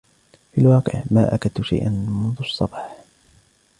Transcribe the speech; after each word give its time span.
في 0.51 0.61
الواقع، 0.61 1.03
ما 1.15 1.35
أكلت 1.35 1.61
شيئاً 1.61 1.89
منذ 1.89 2.35
الصباح. 2.39 2.97